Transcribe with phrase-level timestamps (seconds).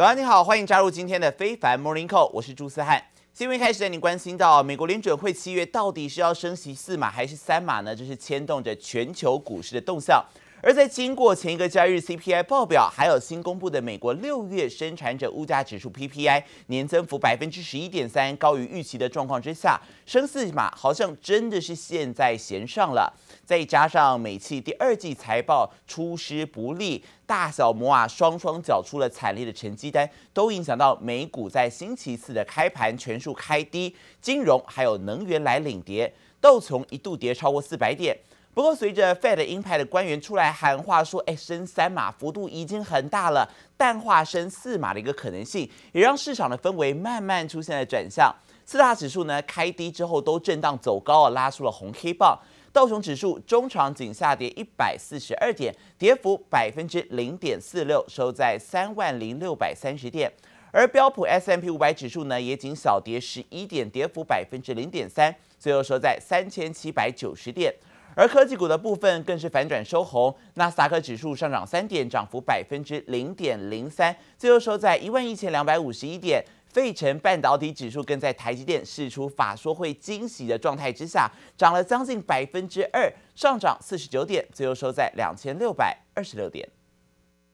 [0.00, 3.04] 早安，你好，欢迎加入今天的非凡 Morning Call，我是朱思翰。
[3.34, 7.94] 新闻开始带你关心到，美国联准会七月到底是要升息四码还是三码呢？
[7.94, 10.24] 这是牵动着全球股市的动向。
[10.62, 23.10] 而在经过前一个交易日 CPI 报表，还有新公布的美国六月生产者物价指数 PPI 年增幅百分之十一点三，高于预期的状况之下，升四码好像真的是箭在弦上了。
[23.46, 38.14] 再加上美企第二季财报出师不利，大小摩啊双双缴出了惨烈的成绩单，都影响到美股在星期四的开盘全数开低，金融还有能源来领跌，道琼一度跌超过四百点。
[38.60, 48.30] 不过，随着 Fed 鹰派的官员出来喊话说：“哎，升三码幅度已经很大了，淡化升四码的一个可能性，也让市场的氛围慢慢出现了转向。
[48.66, 52.38] 四大指数呢开低之后都震荡走高啊，拉出了红黑棒。
[52.70, 60.30] 道琼指数中场仅下跌一百四十二点，跌幅百分之零点四六，收在三万零六百三十点。
[60.70, 67.74] 而标普 S M P 五百指数呢也仅小跌十一点，跌幅百分之零点三，最后收在三千七百九十点。”
[68.20, 76.44] 而科技股的部分更是反转收红，纳斯达克指数上涨三点，涨幅百分之零点零三，最后收在一万一千两百五十一点。
[76.66, 86.68] 费城半导体指数更在台积电释出法说会惊喜的状态之下，涨了将近百分之二，上涨四十九点，最后收在两千六百二十六点。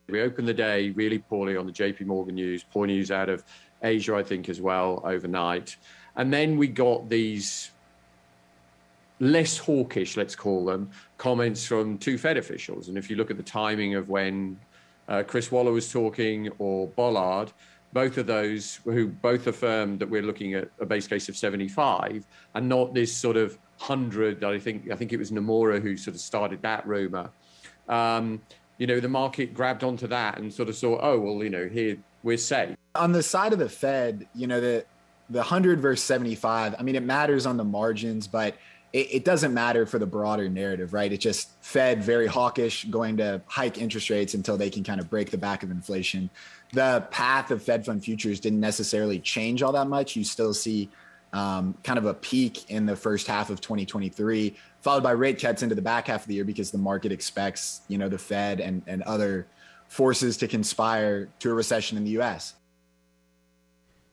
[0.08, 3.44] We opened the day really poorly on the JP Morgan news, poor news out of
[3.80, 5.74] Asia, I think, as well overnight,
[6.16, 7.68] and then we got these.
[9.20, 12.88] Less hawkish, let's call them, comments from two Fed officials.
[12.88, 14.58] And if you look at the timing of when
[15.08, 17.52] uh, Chris Waller was talking or Bollard,
[17.92, 22.26] both of those who both affirmed that we're looking at a base case of 75
[22.54, 26.14] and not this sort of 100 I think I think it was Nomura who sort
[26.14, 27.30] of started that rumor.
[27.88, 28.42] Um,
[28.78, 31.68] you know, the market grabbed onto that and sort of saw, oh, well, you know,
[31.68, 32.76] here we're safe.
[32.94, 34.84] On the side of the Fed, you know, the
[35.28, 38.56] the 100 versus 75, I mean, it matters on the margins, but
[38.96, 41.12] it, it, doesn't matter for the broader narrative, right?
[41.12, 45.10] It just Fed very hawkish, going to hike interest rates until they can kind of
[45.10, 46.30] break the back of inflation.
[46.72, 50.16] The path of Fed fund futures didn't necessarily change all that much.
[50.16, 50.88] You still see
[51.34, 55.62] um, kind of a peak in the first half of 2023, followed by rate cuts
[55.62, 58.60] into the back half of the year because the market expects, you know, the Fed
[58.60, 59.46] and, and other
[59.88, 62.54] forces to conspire to a recession in the U.S.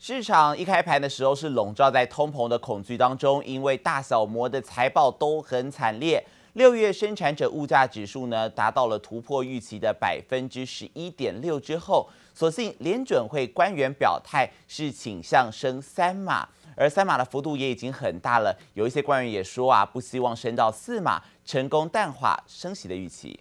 [0.06, 6.22] 市场一开盘的时候是笼罩在通膨的恐惧当中，因为大小摩的财报都很惨烈。
[6.56, 18.54] 六月生产者物价指数呢达到了突破预期的百分之十一点六之后，所幸联准会官员表态是倾向升三码，而三码的幅度也已经很大了。
[18.74, 23.40] 有一些官员也说啊，不希望升到四码，成功淡化升息的预期。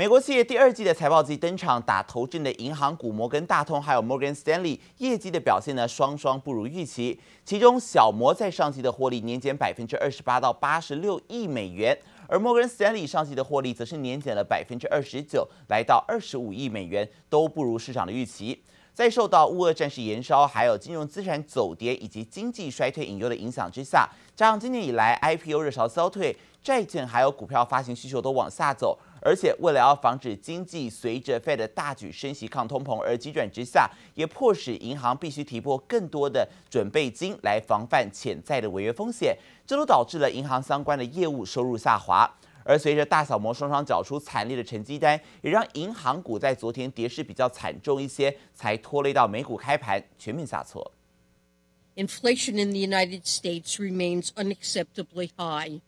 [0.00, 7.20] 美国企业第二季的财报季登场，打头阵的银行股摩根大通还有 Morgan Stanley 业绩的表现呢，双双不如预期。
[7.44, 11.94] 其中小摩在上季的获利年减百分之二十八到八十六亿美元，
[12.26, 18.62] 而 Morgan Stanley 上季的获利则是年减了百分之二十九，来到二十五亿美元，都不如市场的预期。
[18.94, 28.98] 在受到乌俄战事延烧，还有金融资产走跌以及经济衰退隐忧的影响之下，加上今年以来 IPO 热潮消退，债券还有股票发行需求都往下走。
[29.22, 39.36] 而且，为了要防止经济随着 Fed 大举升息抗通膨而急转直下，也迫使银行必须提拨更多的准备金来防范潜在的违约风险，
[39.66, 42.30] 这都导致了银行相关的业务收入下滑。
[42.62, 50.92] 而随着大小摩双双缴出惨烈的成绩单，也让银行股在昨天跌势比较惨重一些，才拖累到美股开盘全面下挫。
[51.96, 55.80] Inflation in the United States remains unacceptably high,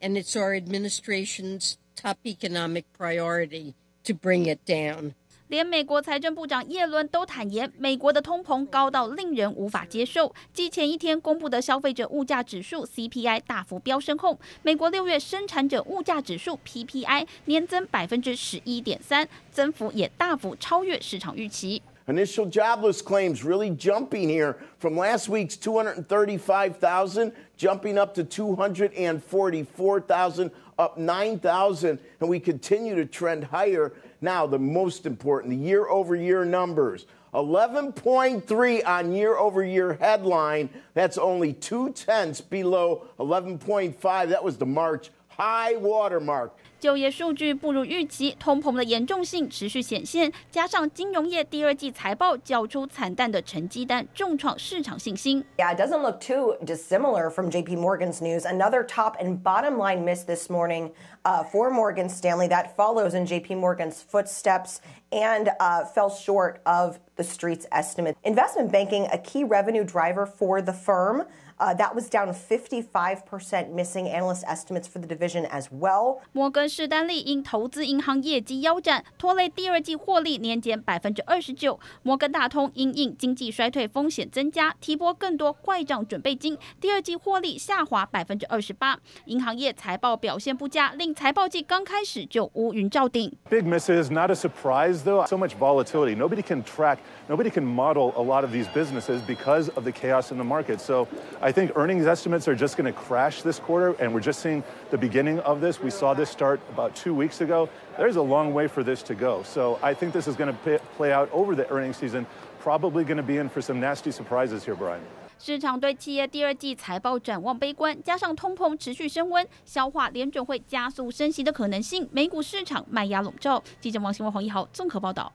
[0.00, 3.74] and it's our administration's top economic priority
[4.04, 5.14] to bring it down.
[5.48, 10.34] 连美国财政部长耶伦都坦言，美国的通膨高到令人无法接受。
[10.52, 21.80] 继前一天公布的消费者物价指数 CPI 大幅飙升后，美国六月生产者物价指数 PPI 年增百分之十一点三，增幅也大幅超越市场预期。
[22.08, 30.50] Initial jobless claims really jumping here from last week's 235,000 jumping up to 244,000.
[30.78, 33.94] up 9,000, and we continue to trend higher.
[34.20, 40.70] Now, the most important, the year over year numbers 11.3 on year over year headline.
[40.94, 44.28] That's only two tenths below 11.5.
[44.28, 46.56] That was the March high watermark.
[46.79, 55.45] 就业数据不如预期，通膨的严重性持续显现，加上金融业第二季财报交出惨淡的成绩单，重创市场信心。
[55.57, 58.45] Yeah, it doesn't look too dissimilar from JP Morgan's news.
[58.45, 60.91] Another top and bottom line miss this morning
[61.23, 62.47] uh, for Morgan Stanley.
[62.47, 64.81] That follows in JP Morgan's footsteps
[65.11, 68.17] and uh, fell short of the street's estimate.
[68.23, 71.25] Investment banking, a key revenue driver for the firm.
[71.59, 76.17] Uh, that was down 55%, missing analyst estimates for the division as well.
[76.31, 81.79] 摩根士丹利因投资银行业绩腰斩，拖累第二季获利年减百分之二十九。
[82.01, 88.97] 摩根大通因应经济衰退风险增加，提拨更多怪账准备金，第二季获利下滑百分之二十八。
[89.25, 93.31] 银行业财报表现不佳，令财报季刚开始就乌云罩顶。
[93.51, 95.27] Big misses, not a surprise though.
[95.27, 96.15] So much volatility.
[96.15, 96.97] Nobody can track,
[97.29, 100.79] nobody can model a lot of these businesses because of the chaos in the market.
[100.79, 101.07] So
[101.45, 104.63] I think earnings estimates are just going to crash this quarter, and we're just seeing
[104.89, 105.81] the beginning of this.
[105.81, 107.67] We saw this start about two weeks ago.
[107.97, 109.43] There's a long way for this to go.
[109.43, 112.25] So I think this is going to play out over the earnings season.
[112.59, 115.01] Probably going to be in for some nasty surprises here, Brian.
[115.39, 123.63] 市场对企业第二季财报展望悲观，加上通膨持续升温，消化联准会加速升息的可能性，美股市场卖压笼罩。
[123.79, 125.33] 记者王新文、黄一豪综合报道。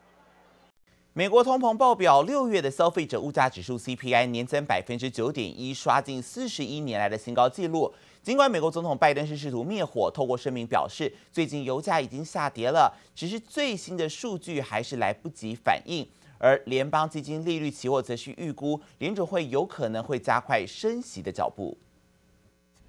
[1.14, 7.94] 美国通膨报表，六月的消费者物价指数 CPI 年增百分之九点一，刷近四十一年来的新高纪录。
[8.24, 16.08] 尽管美国总统拜登是试图灭火，透过声明表示，最近油价已经下跌了，只是最新的数据还是来不及反应。
[16.38, 21.78] 而联邦基金利率期货则是预估，联准会有可能会加快升息的脚步。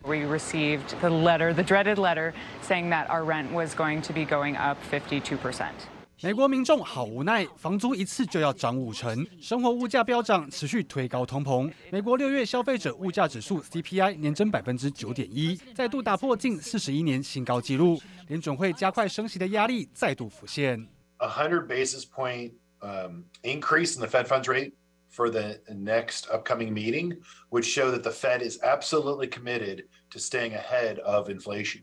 [0.05, 2.35] We received the letter, the dreaded letter,
[2.65, 5.73] saying that our rent was going to be going up 52 percent.
[6.21, 11.73] 美国民众好无奈，房租一次就要涨五成，生活物价飙涨，持续推高通膨。
[11.91, 18.01] 美国六月消费者物价指数 CPI 年增百分之九点一，再度打破近四十一年新高纪录。
[18.29, 20.87] 联准会加快升息的压力再度浮现。
[21.19, 22.53] A hundred basis point
[23.43, 24.73] increase in the Fed funds rate
[25.11, 27.17] for the next upcoming meeting
[27.51, 31.83] would show that the Fed is absolutely committed to staying ahead of inflation.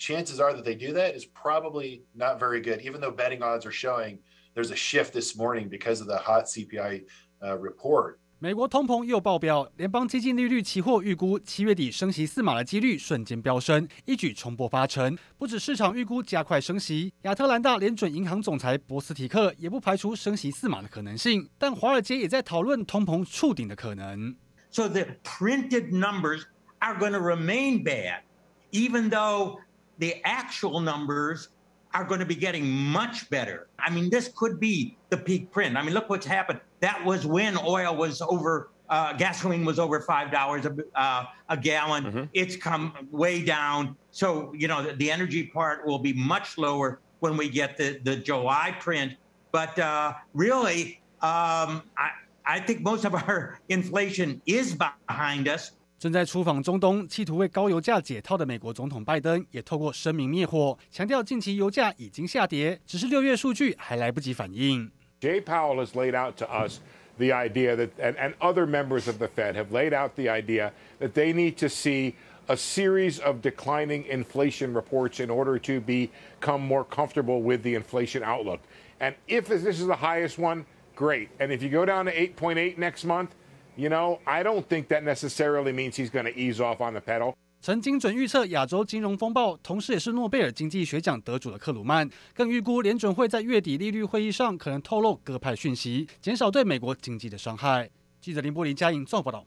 [0.00, 3.66] Chances are that they do that is probably not very good, even though betting odds
[3.66, 4.18] are showing
[4.54, 7.04] there's a shift this morning because of the hot CPI
[7.42, 8.16] uh, report.
[8.42, 15.14] 美国通膨又爆表，联邦基金利率期货预估七月底升息四码的几率瞬间飙升，一举冲破八成。
[15.36, 21.50] 不止市场预估加快升息，亚特兰大联准银行总裁博斯提克也不排除升息四码的可能性。
[21.58, 24.34] 但华尔街也在讨论通膨触顶的可能。
[24.70, 26.44] So the printed numbers
[26.78, 28.22] are going to remain bad,
[28.70, 29.58] even though
[30.00, 31.48] the actual numbers
[31.92, 33.68] are going to be getting much better.
[33.78, 35.76] I mean, this could be the peak print.
[35.76, 36.60] I mean, look what's happened.
[36.80, 42.04] That was when oil was over, uh, gasoline was over $5 a, uh, a gallon.
[42.04, 42.24] Mm-hmm.
[42.32, 43.96] It's come way down.
[44.10, 48.00] So, you know, the, the, energy part will be much lower when we get the,
[48.04, 49.14] the July print.
[49.52, 52.10] But uh, really, um, I,
[52.46, 54.76] I think most of our inflation is
[55.08, 55.72] behind us.
[55.99, 64.91] 正在出访中东，企图为高油价解套的美国总统拜登也透过声明灭火，强调近期油价已经下跌，只是六月数据还来不及反应。
[65.21, 66.79] Jay Powell has laid out to us
[67.17, 70.71] the idea that, and, and other members of the Fed have laid out the idea
[70.99, 72.13] that they need to see
[72.47, 78.21] a series of declining inflation reports in order to become more comfortable with the inflation
[78.21, 78.59] outlook.
[78.99, 80.65] And if this is the highest one,
[80.95, 81.29] great.
[81.39, 83.33] And if you go down to 8.8 next month,
[83.80, 87.00] You know, I don't think that necessarily means he's going to ease off on the
[87.00, 87.32] pedal.
[87.62, 97.88] 曾精准预测亚洲金融风暴，同时也是诺贝尔经济学奖得主的克鲁曼，更预估联准会在月底利率会议上可能透露各派讯息，减少对美国经济的伤害。
[98.20, 99.46] 记者林柏林嘉颖做报道。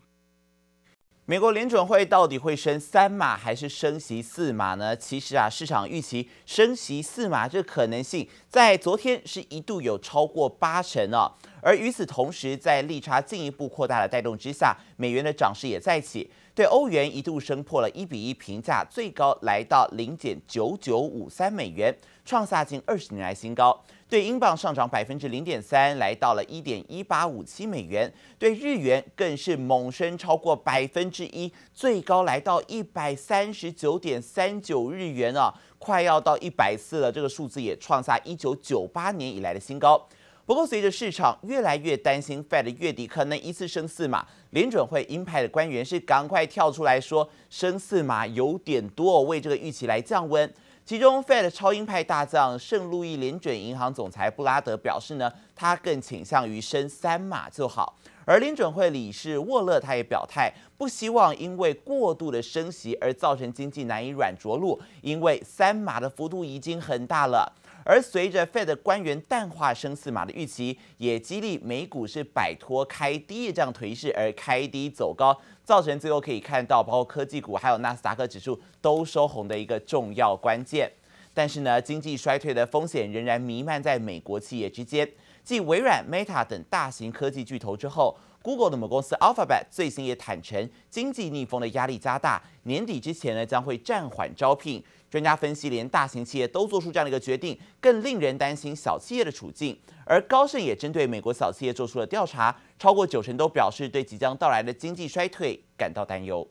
[1.26, 4.94] 美国联准会到底会升三码还是升息四码呢？
[4.94, 11.32] 其实啊，市场预期升息四码这可能性，在昨天是一度有超过八成哦。
[11.62, 23.84] 而与此同时，在利差进一步扩大的带动之下，美元的涨势也再起，对欧元一度升破了一比一评价，最高来到零点九九五三美元，创下近二十年来新高。
[24.08, 28.14] 对英镑上涨百分之零点三，来到了一点一八五七美元。
[28.38, 37.12] 对日元更是猛升超过百分之一，最高来到一百三十九点三九日元啊，快要到一百四了。
[37.12, 40.08] 这个数字也创下一九九八年以来的新高。
[40.46, 50.54] 不过，随着市场越来越担心 Fed 月底可能一次升四码，联准会鹰派的官员是赶快跳出来说，升四码有点多，为这个预期来降温。
[50.86, 57.98] 其中，Fed 超鹰派大将圣路易联准银行总裁布拉德表示呢，他更倾向于升三码就好。
[58.26, 67.50] 而联准会理事沃勒他也表态，不希望因为过度的升息而造成经济难以软着陆，因为三码的幅度已经很大了。
[67.84, 80.92] 而随着 Fed 官员淡化升四码的预期，也激励美股是摆脱开低的这样颓势而开低走高，造成最后可以看到包括科技股还有纳斯达克指数都收红的一个重要关键。
[81.34, 85.10] 但是呢，经济衰退的风险仍然弥漫在美国企业之间。
[85.44, 94.84] 继微软、Meta 等大型科技巨头之后，Google 的母公司 Alphabet 最新也坦诚，经济逆风的压力加大，年底之前呢将会暂缓招聘。
[95.10, 99.80] 专家分析，连大型企业都做出这样的一个决定，更令人担心小企业的处境。
[100.06, 106.48] 而高盛也针对美国小企业做出了调查，超过九成都表示对即将到来的经济衰退感到担忧。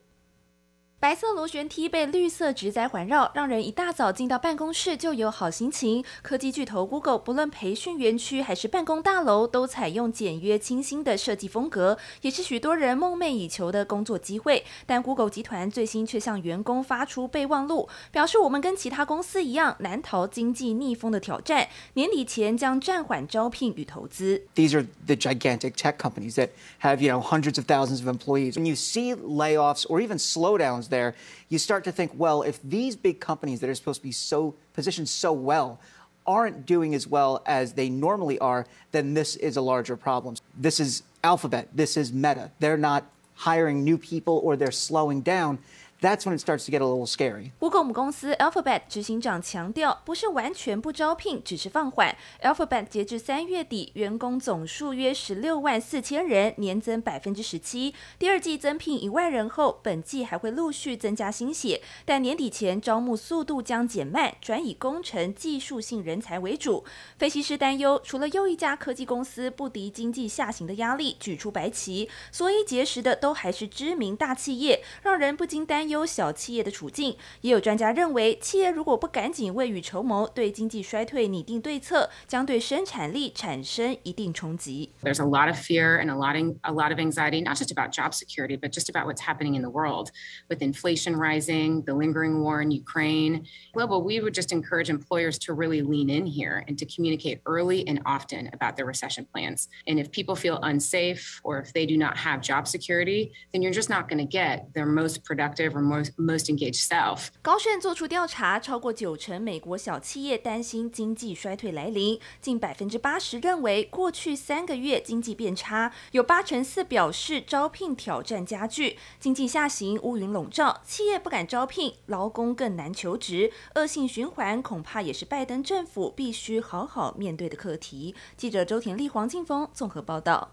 [1.03, 6.05] 白色螺旋梯被绿色植栽环绕，让人一大早进到办公室就有好心情。
[6.23, 14.65] 科技巨头 Google 不论培训园区还是办公大楼，都采用简约清新的设计风格，也是许多人梦寐以求的工作机会。
[14.87, 24.45] 但 Google 集团最新却向员工发出备忘录，表示我们跟其他公司一样，难逃经济逆风的挑战，年底前将暂缓招聘与投资。
[24.55, 28.53] These are the gigantic tech companies that have, you know, hundreds of thousands of employees.
[28.53, 31.17] When you see layoffs or even slowdowns, there,
[31.49, 34.55] you start to think, well, if these big companies that are supposed to be so
[34.75, 35.81] positioned so well
[36.25, 40.37] aren't doing as well as they normally are, then this is a larger problem.
[40.57, 42.53] This is Alphabet, this is Meta.
[42.61, 45.59] They're not hiring new people or they're slowing down.
[46.03, 47.53] That's when it starts to get a little scary.
[47.61, 52.17] Google 母公司 Alphabet 执行长强调，不是完全不招聘，只是放缓。
[52.43, 57.95] Alphabet 截至三月底，员工总数约十六万四千人，年增百分之十七。
[58.19, 66.85] 第二季增聘一万人后，本季还会陆续增加新血，但年底前招募速度将减慢，转以工程技术性人才为主。
[67.17, 75.92] 分析师担忧，除了又一家科技公司不敌经济下行的压力，举出白旗，所以结识的都还是知名大企业，让人不禁担忧。
[75.92, 84.92] 有小企业的处境，也有专家认为，企业如果不赶紧未雨绸缪，对经济衰退拟定对策，将对生产力产生一定冲击。
[85.02, 87.92] There's a lot of fear and a lot of, a lot of anxiety, not just about
[87.92, 90.12] job security, but just about what's happening in the world
[90.50, 93.46] with inflation rising, the lingering war in Ukraine.
[93.74, 97.88] Global, we would just encourage employers to really lean in here and to communicate early
[97.88, 99.70] and often about their recession plans.
[99.88, 103.72] And if people feel unsafe or if they do not have job security, then you're
[103.72, 107.29] just not going to get their most productive or Most, most engaged self.
[107.43, 128.15] 高盛做出调查，超过九成美国小企业担心经济衰退来临，近百分之八十认为过去三个月经济变差，有八成四表示招聘挑战加剧，经济下行乌云笼罩，企业不敢招聘，劳工更难求职，恶性循环恐怕也是拜登政府必须好好面对的课题。
[128.37, 130.53] 记者周田丽、黄静峰综合报道。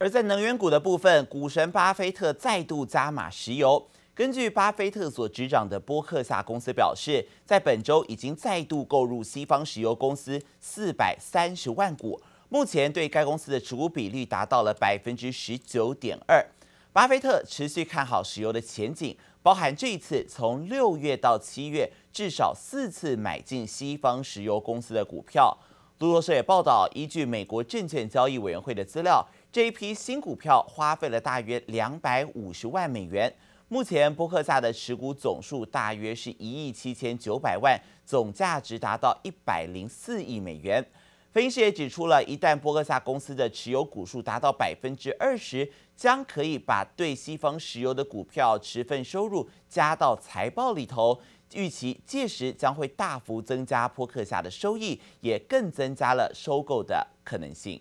[0.00, 3.88] 而在能源股的部分，股神巴菲特再度加码石油。
[4.18, 16.44] 根据巴菲特所执掌的波克夏公司表示，在本周已经再度购入西方石油公司四百三十万股，目前对该公司的持股比率达到了百分之十九点二。
[16.92, 25.56] 巴菲特持续看好石油的前景，包含这一次从六月到七月至少四次买进西方石油公司的股票。
[26.00, 33.32] 路透社也报道，依据美国证券交易委员会的资料，这一批新股票花费了大约两百五十万美元。
[33.70, 40.82] 目前波克夏的持股总数大约是一亿七千九百万，总价值达到一百零四亿美元。
[41.30, 51.20] 分析师也指出了，一旦波克夏公司的持有股数达到百分之二十，将可以把对西方石油的股票持份收入加到财报里头，
[51.52, 57.78] 预期届时将会大幅增加波克夏的收益，也更增加了收购的可能性。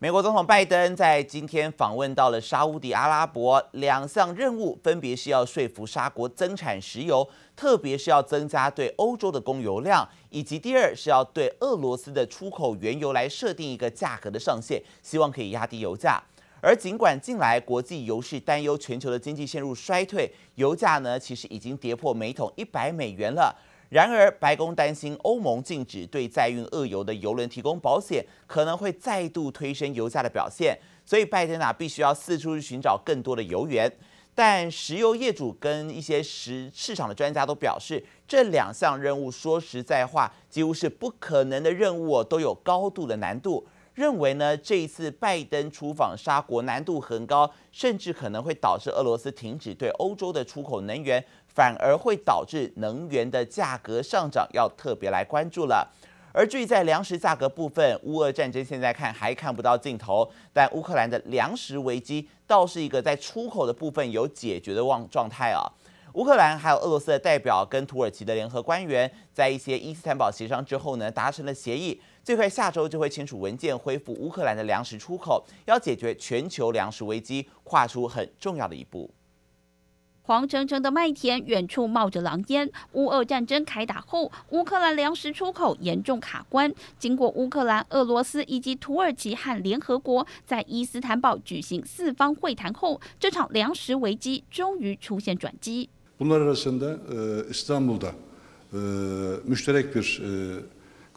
[0.00, 16.22] 美国总统拜登在今天访问到了沙乌地阿拉伯，两项任务分别是要说服沙国增产石油，特别是要增加对欧洲的供油量，以及第二是要对俄罗斯的出口原油来设定一个价格的上限，希望可以压低油价。
[16.60, 23.52] 而尽管近来国际油市担忧全球的经济陷入衰退，油价呢其实已经跌破每桶一百美元了。
[23.88, 30.78] 然而，白宫担心欧盟禁止对载运俄油的油轮提供保险，可能会再度推升油价的表现。
[31.06, 33.90] 所以，拜登啊必须要四处去寻找更多的油源。
[34.34, 43.66] 但石油业主跟一些市市场的专家都表示，这两项任务说实在话，几乎是不可能的任务，都有高度的难度。
[43.98, 51.22] 认为呢，这一次拜登出访沙国难度很高，甚至可能会导致俄罗斯停止对欧洲的出口能源。
[51.48, 55.92] 反而会导致能源的价格上涨，要特别来关注了。
[56.32, 65.66] 而至于在粮食价格部分，乌俄战争现在看还看不到尽头，但乌克兰的粮食危机倒是一个在出口的部分有解决的状状态啊。
[66.14, 79.10] 乌克兰还有俄罗斯的代表跟土耳其的联合官员在一些伊斯坦堡协商之后呢，达成了协议，最快下周就会签署文件恢复乌克兰的粮食出口，要解决全球粮食危机，跨出很重要的一步。
[80.24, 82.70] 黄澄澄的麦田，远处冒着狼烟。
[82.92, 86.70] 乌俄战争开打后，乌克兰粮食出口严重卡关。
[86.98, 95.88] 经过乌克兰、俄罗斯以及土耳其和联合国在伊斯坦堡举行四方会谈后，这场粮食危机终于出现转机。
[96.20, 96.98] Bunlar arasında
[97.48, 98.12] İstanbul'da
[99.48, 100.20] müşterek bir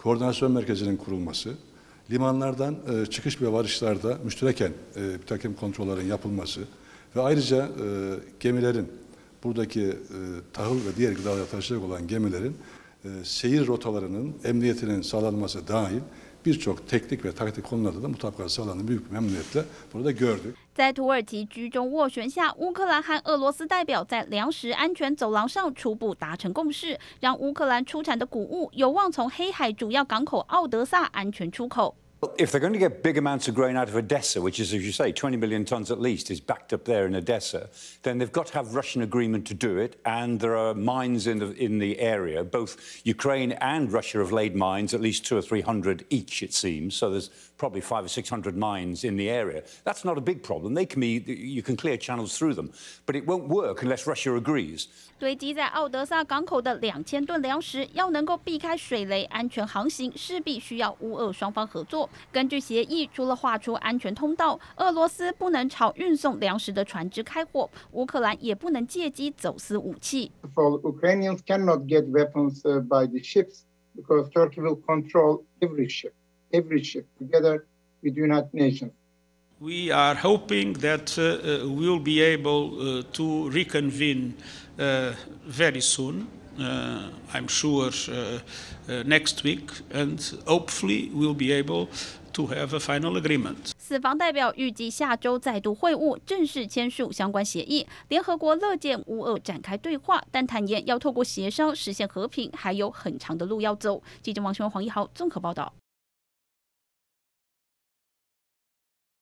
[0.04, 1.54] koordinasyon merkezinin kurulması,
[2.12, 2.76] limanlardan
[3.10, 6.62] çıkış ve varışlarda müştereken bir takım kontrollerin yapılması
[7.16, 7.70] ve ayrıca
[8.40, 8.88] gemilerin
[9.44, 9.94] buradaki
[10.54, 12.58] tahıl ve diğer gıdalar taşıyacak olan gemilerin
[13.24, 16.00] seyir rotalarının emniyetinin sağlanması dahil
[20.74, 31.96] 在土耳其居中斡旋下，乌克兰和俄罗斯代表在粮食安全走廊上初步达成共识，让乌克兰出产的谷物有望从黑海主要港口奥德萨安全出口。
[32.39, 34.91] If they're going to get big amounts of grain out of Odessa, which is, as you
[34.91, 37.69] say, 20 million tons at least, is backed up there in Odessa,
[38.03, 40.01] then they've got to have Russian agreement to do it.
[40.05, 42.43] And there are mines in the, in the area.
[42.43, 46.55] Both Ukraine and Russia have laid mines, at least two or three hundred each, it
[46.55, 46.97] seems.
[46.97, 49.63] So there's probably five or six hundred mines in the area.
[49.85, 50.73] That's not a big problem.
[50.73, 52.73] They can be, you can clear channels through them.
[53.05, 54.89] But it won't work unless Russia agrees.
[55.19, 62.10] 堆积在奥德萨港口的两千吨粮食，要能够避开水雷、安全航行，势必需要乌俄双方合作。
[62.33, 70.31] 根据协议，除了画出安全通道，俄罗斯不能朝运送粮食的船只开火，乌克兰也不能借机走私武器。
[70.55, 73.61] For Ukrainians cannot get weapons by the ships
[73.95, 76.13] because Turkey will control every ship,
[76.51, 77.67] every ship together
[78.03, 78.93] with the United Nations.
[79.59, 84.35] We are hoping that uh, we'll be able uh, to reconvene
[84.79, 85.13] uh,
[85.47, 86.27] very soon.
[87.34, 87.92] I'm sure
[88.88, 91.88] next week, and hopefully we'll be able
[92.34, 93.72] to have a final agreement.
[93.78, 97.86] 此方代表预计下周再度会晤，正式签署相关协议。
[98.08, 104.02] 联合国乐见乌俄展开对话，但坦言要透过协商实现和平，还有很长的路要走。
[104.22, 105.74] 记者王雄、黄一豪综合报道。